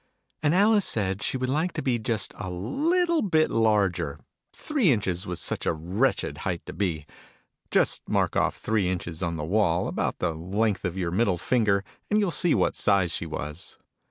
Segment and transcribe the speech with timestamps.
[0.41, 4.19] And Alice said she would like to be just a little bit larger
[4.51, 7.05] three inches was such a wretched height to be!
[7.69, 12.19] (Just mark off three inches on the wall, about the length of your middle finger, and
[12.19, 13.77] you'll see what size she was.)